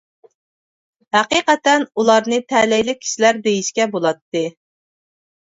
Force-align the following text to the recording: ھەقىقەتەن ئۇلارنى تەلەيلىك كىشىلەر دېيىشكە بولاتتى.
ھەقىقەتەن 1.17 1.85
ئۇلارنى 2.01 2.41
تەلەيلىك 2.55 3.01
كىشىلەر 3.05 3.41
دېيىشكە 3.45 3.89
بولاتتى. 3.95 4.45